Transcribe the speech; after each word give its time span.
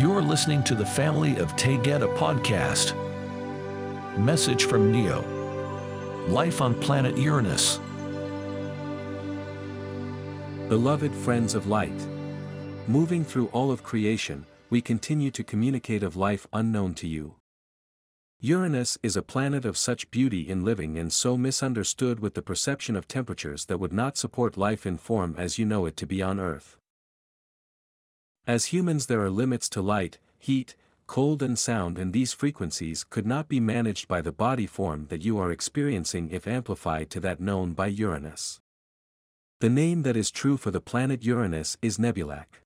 You're 0.00 0.22
listening 0.22 0.62
to 0.62 0.74
the 0.74 0.86
Family 0.86 1.36
of 1.36 1.54
Taygeta 1.56 2.08
podcast. 2.16 2.96
Message 4.16 4.64
from 4.64 4.90
Neioh. 4.90 5.22
Life 6.26 6.62
on 6.62 6.74
planet 6.80 7.18
Uranus. 7.18 7.78
Beloved 10.70 11.14
friends 11.14 11.54
of 11.54 11.66
light. 11.66 12.08
Moving 12.88 13.26
through 13.26 13.48
all 13.48 13.70
of 13.70 13.82
creation, 13.82 14.46
we 14.70 14.80
continue 14.80 15.30
to 15.32 15.44
communicate 15.44 16.02
of 16.02 16.16
life 16.16 16.46
unknown 16.50 16.94
to 16.94 17.06
you. 17.06 17.34
Uranus 18.40 18.96
is 19.02 19.18
a 19.18 19.22
planet 19.22 19.66
of 19.66 19.76
such 19.76 20.10
beauty 20.10 20.48
in 20.48 20.64
living 20.64 20.96
and 20.96 21.12
so 21.12 21.36
misunderstood 21.36 22.20
with 22.20 22.32
the 22.32 22.40
perception 22.40 22.96
of 22.96 23.06
temperatures 23.06 23.66
that 23.66 23.76
would 23.76 23.92
not 23.92 24.16
support 24.16 24.56
life 24.56 24.86
in 24.86 24.96
form 24.96 25.34
as 25.36 25.58
you 25.58 25.66
know 25.66 25.84
it 25.84 25.98
to 25.98 26.06
be 26.06 26.22
on 26.22 26.40
Earth. 26.40 26.78
As 28.50 28.64
humans 28.64 29.06
there 29.06 29.20
are 29.20 29.30
limits 29.30 29.68
to 29.68 29.80
light, 29.80 30.18
heat, 30.36 30.74
cold 31.06 31.40
and 31.40 31.56
sound 31.56 31.98
and 31.98 32.12
these 32.12 32.32
frequencies 32.32 33.04
could 33.04 33.24
not 33.24 33.46
be 33.46 33.60
managed 33.60 34.08
by 34.08 34.20
the 34.20 34.32
body 34.32 34.66
form 34.66 35.06
that 35.06 35.22
you 35.22 35.38
are 35.38 35.52
experiencing 35.52 36.30
if 36.32 36.48
amplified 36.48 37.10
to 37.10 37.20
that 37.20 37.38
known 37.38 37.74
by 37.74 37.86
Uranus. 37.86 38.60
The 39.60 39.70
name 39.70 40.02
that 40.02 40.16
is 40.16 40.32
true 40.32 40.56
for 40.56 40.72
the 40.72 40.80
planet 40.80 41.22
Uranus 41.22 41.78
is 41.80 42.00
Nebulac. 42.00 42.62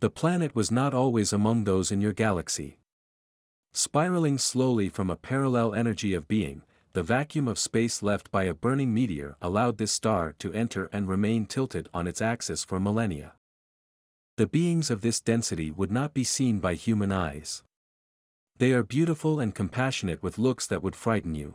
The 0.00 0.08
planet 0.08 0.54
was 0.54 0.70
not 0.70 0.94
always 0.94 1.30
among 1.30 1.64
those 1.64 1.92
in 1.92 2.00
your 2.00 2.14
galaxy. 2.14 2.78
Spiraling 3.74 4.38
slowly 4.38 4.88
from 4.88 5.10
a 5.10 5.16
parallel 5.30 5.74
energy 5.74 6.14
of 6.14 6.26
being, 6.26 6.62
the 6.94 7.02
vacuum 7.02 7.48
of 7.48 7.58
space 7.58 8.02
left 8.02 8.30
by 8.30 8.44
a 8.44 8.54
burning 8.54 8.94
meteor 8.94 9.36
allowed 9.42 9.76
this 9.76 9.92
star 9.92 10.34
to 10.38 10.54
enter 10.54 10.88
and 10.90 11.06
remain 11.06 11.44
tilted 11.44 11.86
on 11.92 12.06
its 12.06 12.22
axis 12.22 12.64
for 12.64 12.80
millennia. 12.80 13.34
The 14.36 14.46
beings 14.46 14.90
of 14.90 15.00
this 15.00 15.18
density 15.18 15.70
would 15.70 15.90
not 15.90 16.12
be 16.12 16.22
seen 16.22 16.60
by 16.60 16.74
human 16.74 17.10
eyes. 17.10 17.62
They 18.58 18.72
are 18.72 18.82
beautiful 18.82 19.40
and 19.40 19.54
compassionate 19.54 20.22
with 20.22 20.36
looks 20.36 20.66
that 20.66 20.82
would 20.82 20.94
frighten 20.94 21.34
you. 21.34 21.54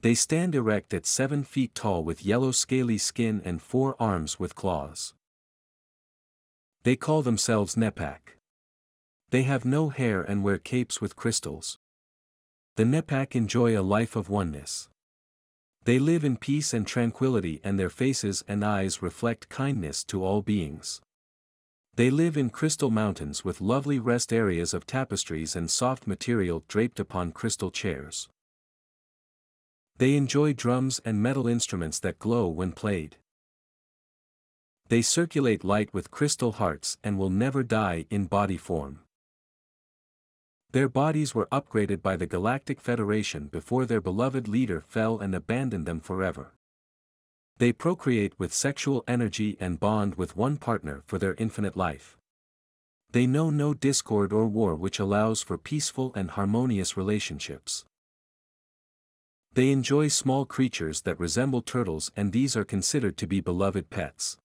They 0.00 0.14
stand 0.14 0.54
erect 0.54 0.94
at 0.94 1.04
seven 1.04 1.44
feet 1.44 1.74
tall 1.74 2.02
with 2.02 2.24
yellow 2.24 2.52
scaly 2.52 2.96
skin 2.96 3.42
and 3.44 3.60
four 3.60 3.96
arms 4.00 4.40
with 4.40 4.54
claws. 4.54 5.12
They 6.84 6.96
call 6.96 7.20
themselves 7.20 7.74
Nepak. 7.74 8.38
They 9.28 9.42
have 9.42 9.66
no 9.66 9.90
hair 9.90 10.22
and 10.22 10.42
wear 10.42 10.56
capes 10.56 11.02
with 11.02 11.16
crystals. 11.16 11.78
The 12.76 12.84
Nepak 12.84 13.36
enjoy 13.36 13.78
a 13.78 13.82
life 13.82 14.16
of 14.16 14.30
oneness. 14.30 14.88
They 15.84 15.98
live 15.98 16.24
in 16.24 16.38
peace 16.38 16.72
and 16.72 16.86
tranquility 16.86 17.60
and 17.62 17.78
their 17.78 17.90
faces 17.90 18.42
and 18.48 18.64
eyes 18.64 19.02
reflect 19.02 19.50
kindness 19.50 20.02
to 20.04 20.24
all 20.24 20.40
beings. 20.40 21.02
They 21.96 22.10
live 22.10 22.36
in 22.36 22.50
crystal 22.50 22.90
mountains 22.90 23.44
with 23.44 23.60
lovely 23.60 24.00
rest 24.00 24.32
areas 24.32 24.74
of 24.74 24.84
tapestries 24.84 25.54
and 25.54 25.70
soft 25.70 26.08
material 26.08 26.64
draped 26.66 26.98
upon 26.98 27.30
crystal 27.30 27.70
chairs. 27.70 28.28
They 29.98 30.16
enjoy 30.16 30.54
drums 30.54 31.00
and 31.04 31.22
metal 31.22 31.46
instruments 31.46 32.00
that 32.00 32.18
glow 32.18 32.48
when 32.48 32.72
played. 32.72 33.18
They 34.88 35.02
circulate 35.02 35.62
light 35.62 35.94
with 35.94 36.10
crystal 36.10 36.52
hearts 36.52 36.98
and 37.04 37.16
will 37.16 37.30
never 37.30 37.62
die 37.62 38.06
in 38.10 38.26
body 38.26 38.56
form. 38.56 38.98
Their 40.72 40.88
bodies 40.88 41.32
were 41.32 41.46
upgraded 41.52 42.02
by 42.02 42.16
the 42.16 42.26
Galactic 42.26 42.80
Federation 42.80 43.46
before 43.46 43.86
their 43.86 44.00
beloved 44.00 44.48
leader 44.48 44.82
fell 44.88 45.20
and 45.20 45.32
abandoned 45.32 45.86
them 45.86 46.00
forever. 46.00 46.54
They 47.58 47.72
procreate 47.72 48.38
with 48.38 48.52
sexual 48.52 49.04
energy 49.06 49.56
and 49.60 49.78
bond 49.78 50.16
with 50.16 50.36
one 50.36 50.56
partner 50.56 51.02
for 51.06 51.18
their 51.18 51.34
infinite 51.34 51.76
life. 51.76 52.16
They 53.12 53.28
know 53.28 53.48
no 53.48 53.74
discord 53.74 54.32
or 54.32 54.48
war 54.48 54.74
which 54.74 54.98
allows 54.98 55.40
for 55.40 55.56
peaceful 55.56 56.10
and 56.16 56.32
harmonious 56.32 56.96
relationships. 56.96 57.84
They 59.52 59.70
enjoy 59.70 60.08
small 60.08 60.46
creatures 60.46 61.02
that 61.02 61.20
resemble 61.20 61.62
turtles 61.62 62.10
and 62.16 62.32
these 62.32 62.56
are 62.56 62.64
considered 62.64 63.16
to 63.18 63.28
be 63.28 63.40
beloved 63.40 63.88
pets. 63.88 64.36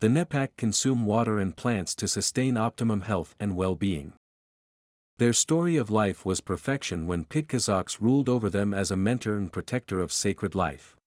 The 0.00 0.08
Nepak 0.08 0.50
consume 0.58 1.06
water 1.06 1.38
and 1.38 1.56
plants 1.56 1.94
to 1.94 2.06
sustain 2.06 2.58
optimum 2.58 3.00
health 3.00 3.34
and 3.40 3.56
well-being. 3.56 4.12
Their 5.16 5.32
story 5.32 5.78
of 5.78 5.90
life 5.90 6.26
was 6.26 6.42
perfection 6.42 7.06
when 7.06 7.24
Pitkazox 7.24 8.02
ruled 8.02 8.28
over 8.28 8.50
them 8.50 8.74
as 8.74 8.90
a 8.90 8.96
mentor 8.96 9.38
and 9.38 9.50
protector 9.50 9.98
of 9.98 10.12
sacred 10.12 10.54
life. 10.54 10.97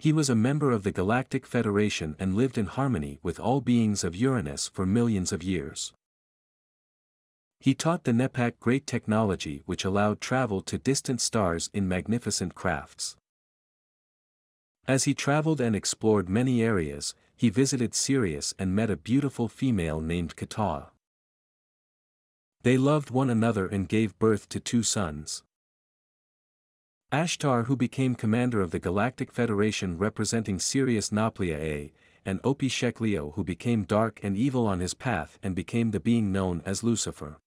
He 0.00 0.12
was 0.12 0.30
a 0.30 0.36
member 0.36 0.70
of 0.70 0.84
the 0.84 0.92
Galactic 0.92 1.44
Federation 1.44 2.14
and 2.20 2.36
lived 2.36 2.56
in 2.56 2.66
harmony 2.66 3.18
with 3.20 3.40
all 3.40 3.60
beings 3.60 4.04
of 4.04 4.14
Uranus 4.14 4.68
for 4.68 4.86
millions 4.86 5.32
of 5.32 5.42
years. 5.42 5.92
He 7.58 7.74
taught 7.74 8.04
the 8.04 8.12
Nepak 8.12 8.60
great 8.60 8.86
technology 8.86 9.62
which 9.66 9.84
allowed 9.84 10.20
travel 10.20 10.62
to 10.62 10.78
distant 10.78 11.20
stars 11.20 11.68
in 11.74 11.88
magnificent 11.88 12.54
crafts. 12.54 13.16
As 14.86 15.04
he 15.04 15.14
traveled 15.14 15.60
and 15.60 15.74
explored 15.74 16.28
many 16.28 16.62
areas, 16.62 17.14
he 17.34 17.50
visited 17.50 17.92
Sirius 17.92 18.54
and 18.56 18.76
met 18.76 18.90
a 18.90 18.96
beautiful 18.96 19.48
female 19.48 20.00
named 20.00 20.36
Kata'a. 20.36 20.90
They 22.62 22.78
loved 22.78 23.10
one 23.10 23.30
another 23.30 23.66
and 23.66 23.88
gave 23.88 24.18
birth 24.20 24.48
to 24.50 24.60
two 24.60 24.84
sons. 24.84 25.42
Ashtar 27.10 27.64
who 27.64 27.76
became 27.76 28.14
commander 28.14 28.60
of 28.60 28.70
the 28.70 28.78
Galactic 28.78 29.32
Federation 29.32 29.96
representing 29.96 30.58
Sirius 30.58 31.08
Naplia 31.08 31.56
A, 31.56 31.92
and 32.26 32.42
Opi 32.42 32.68
Sheklio 32.68 33.32
who 33.34 33.42
became 33.42 33.84
dark 33.84 34.20
and 34.22 34.36
evil 34.36 34.66
on 34.66 34.80
his 34.80 34.92
path 34.92 35.38
and 35.42 35.54
became 35.56 35.90
the 35.90 36.00
being 36.00 36.30
known 36.32 36.60
as 36.66 36.84
Lucifer. 36.84 37.38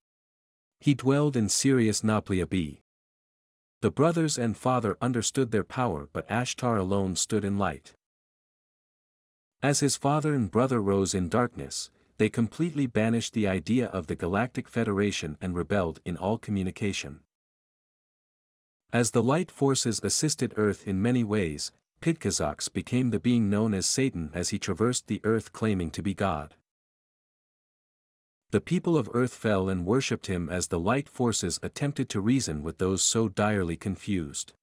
He 0.79 0.95
dwelled 0.95 1.38
in 1.38 1.47
Sirius 1.47 2.01
Naplia 2.01 2.49
B. 2.49 2.81
The 3.81 3.91
brothers 3.91 4.39
and 4.39 4.57
father 4.57 4.97
understood 4.99 5.51
their 5.51 5.63
power 5.63 6.09
but 6.11 6.28
Ashtar 6.28 6.79
alone 6.79 7.16
stood 7.16 7.45
in 7.45 7.59
light. 7.59 7.93
As 9.61 9.81
his 9.81 9.95
father 9.95 10.33
and 10.33 10.49
brother 10.49 10.81
rose 10.81 11.13
in 11.13 11.29
darkness, 11.29 11.91
they 12.17 12.29
completely 12.29 12.88
banished 12.88 13.33
the 13.33 13.47
idea 13.47 13.88
of 13.89 14.07
the 14.07 14.16
Galactic 14.16 14.67
Federation 14.67 15.38
and 15.39 15.55
rebelled 15.55 15.99
in 16.03 16.17
all 16.17 16.39
communication. 16.39 17.19
As 18.94 19.12
the 19.12 19.24
light 19.24 19.50
forces 19.50 20.02
assisted 20.03 20.53
Earth 20.57 20.85
in 20.85 21.02
many 21.02 21.24
ways, 21.24 21.72
Pitkazox 22.02 22.68
became 22.72 23.12
the 23.12 23.19
being 23.19 23.50
known 23.50 23.74
as 23.74 23.85
Satan 23.85 24.31
as 24.34 24.50
he 24.50 24.59
traversed 24.59 25.07
the 25.07 25.22
earth 25.24 25.53
claiming 25.53 25.91
to 25.91 26.02
be 26.02 26.13
God. 26.13 26.56
The 28.50 28.59
people 28.59 28.97
of 28.97 29.09
Earth 29.13 29.34
fell 29.34 29.69
and 29.69 29.85
worshipped 29.85 30.28
him 30.28 30.50
as 30.50 30.68
the 30.68 30.79
light 30.79 31.07
forces 31.07 31.57
attempted 31.63 32.09
to 32.09 32.19
reason 32.19 32.63
with 32.63 32.79
those 32.79 33.02
so 33.02 33.29
direly 33.29 33.78
confused. 33.78 34.53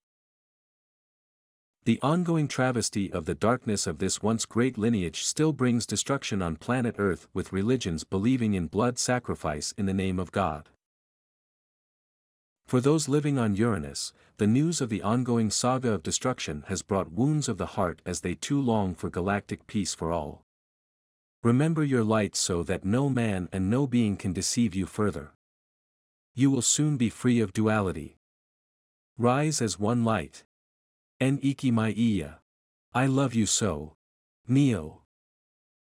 The 1.84 1.98
ongoing 2.02 2.48
travesty 2.48 3.10
of 3.10 3.24
the 3.24 3.34
darkness 3.34 3.86
of 3.86 3.98
this 3.98 4.22
once 4.22 4.44
great 4.44 4.76
lineage 4.76 5.22
still 5.22 5.54
brings 5.54 5.86
destruction 5.86 6.42
on 6.42 6.56
planet 6.56 6.96
Earth 6.98 7.28
with 7.32 7.54
religions 7.54 8.04
believing 8.04 8.52
in 8.52 8.66
blood 8.66 8.98
sacrifice 8.98 9.72
in 9.78 9.86
the 9.86 9.94
name 9.94 10.18
of 10.18 10.32
God. 10.32 10.68
For 12.68 12.82
those 12.82 13.08
living 13.08 13.38
on 13.38 13.56
Uranus, 13.56 14.12
the 14.36 14.46
news 14.46 14.82
of 14.82 14.90
the 14.90 15.00
ongoing 15.00 15.50
saga 15.50 15.90
of 15.90 16.02
destruction 16.02 16.64
has 16.68 16.82
brought 16.82 17.10
wounds 17.10 17.48
of 17.48 17.56
the 17.56 17.78
heart 17.78 18.02
as 18.04 18.20
they 18.20 18.34
too 18.34 18.60
long 18.60 18.94
for 18.94 19.08
galactic 19.08 19.66
peace 19.66 19.94
for 19.94 20.12
all. 20.12 20.42
Remember 21.42 21.82
your 21.82 22.04
light 22.04 22.36
so 22.36 22.62
that 22.64 22.84
no 22.84 23.08
man 23.08 23.48
and 23.54 23.70
no 23.70 23.86
being 23.86 24.18
can 24.18 24.34
deceive 24.34 24.74
you 24.74 24.84
further. 24.84 25.32
You 26.34 26.50
will 26.50 26.60
soon 26.60 26.98
be 26.98 27.08
free 27.08 27.40
of 27.40 27.54
duality. 27.54 28.18
Rise 29.16 29.62
as 29.62 29.78
one 29.78 30.04
light. 30.04 30.44
En 31.20 31.38
iki 31.42 31.70
iya. 31.70 32.40
I 32.92 33.06
love 33.06 33.34
you 33.34 33.46
so. 33.46 33.94
Neioh. 34.46 34.98